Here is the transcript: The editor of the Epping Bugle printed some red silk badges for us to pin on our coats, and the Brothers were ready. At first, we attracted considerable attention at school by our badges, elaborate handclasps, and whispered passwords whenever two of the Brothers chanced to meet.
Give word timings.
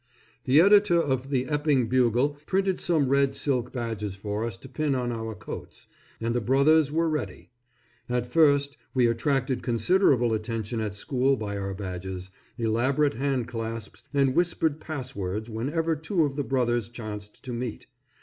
The 0.45 0.59
editor 0.59 0.99
of 0.99 1.29
the 1.29 1.45
Epping 1.45 1.87
Bugle 1.87 2.35
printed 2.47 2.81
some 2.81 3.07
red 3.07 3.35
silk 3.35 3.71
badges 3.71 4.15
for 4.15 4.43
us 4.43 4.57
to 4.57 4.67
pin 4.67 4.95
on 4.95 5.11
our 5.11 5.35
coats, 5.35 5.85
and 6.19 6.33
the 6.33 6.41
Brothers 6.41 6.91
were 6.91 7.07
ready. 7.07 7.51
At 8.09 8.25
first, 8.25 8.77
we 8.95 9.05
attracted 9.05 9.61
considerable 9.61 10.33
attention 10.33 10.81
at 10.81 10.95
school 10.95 11.37
by 11.37 11.55
our 11.55 11.75
badges, 11.75 12.31
elaborate 12.57 13.13
handclasps, 13.13 14.01
and 14.11 14.33
whispered 14.33 14.79
passwords 14.79 15.51
whenever 15.51 15.95
two 15.95 16.23
of 16.23 16.35
the 16.35 16.43
Brothers 16.43 16.89
chanced 16.89 17.43
to 17.43 17.53
meet. 17.53 17.85